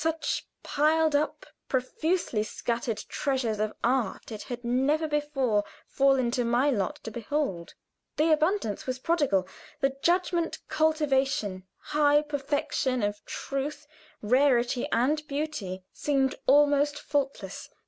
Such 0.03 0.47
piled 0.63 1.15
up, 1.15 1.45
profusely 1.69 2.41
scattered 2.41 2.97
treasures 3.07 3.59
of 3.59 3.73
art 3.83 4.31
it 4.31 4.41
had 4.41 4.63
never 4.65 5.07
before 5.07 5.63
fallen 5.85 6.31
to 6.31 6.43
my 6.43 6.71
lot 6.71 6.95
to 7.03 7.11
behold. 7.11 7.75
The 8.17 8.31
abundance 8.31 8.87
was 8.87 8.97
prodigal; 8.97 9.47
the 9.79 9.95
judgment, 10.01 10.57
cultivation, 10.69 11.67
high 11.77 12.23
perception 12.23 13.03
of 13.03 13.23
truth, 13.25 13.85
rarity 14.23 14.87
and 14.91 15.21
beauty, 15.27 15.83
seemed 15.93 16.33
almost 16.47 16.99
faultless. 16.99 17.69